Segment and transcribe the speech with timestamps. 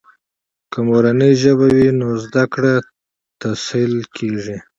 [0.71, 2.75] که مورنۍ ژبه وي، نو زده کړې
[3.41, 4.57] تسهیل کیږي.